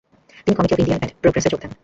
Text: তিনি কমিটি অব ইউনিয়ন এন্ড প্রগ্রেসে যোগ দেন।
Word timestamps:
তিনি 0.43 0.55
কমিটি 0.57 0.73
অব 0.75 0.79
ইউনিয়ন 0.79 1.01
এন্ড 1.03 1.13
প্রগ্রেসে 1.21 1.49
যোগ 1.51 1.59
দেন। 1.61 1.71